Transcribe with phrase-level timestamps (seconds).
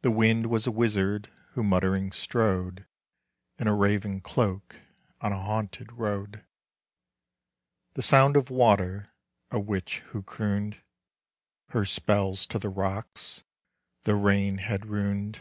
[0.00, 2.86] The Wind was a wizard who muttering strode
[3.58, 4.76] In a raven cloak
[5.20, 6.46] on a haunted road.
[7.92, 9.10] The Sound of Water,
[9.50, 10.80] a witch who crooned
[11.68, 13.42] Her spells to the rocks
[14.04, 15.40] the rain had runed.